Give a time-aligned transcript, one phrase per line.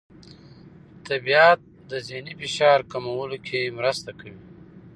[1.07, 4.41] طبیعت د ذهني فشار کمولو کې مرسته کوي.